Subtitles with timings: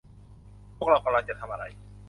[0.77, 1.63] พวกเรากำลังจะทำอะไร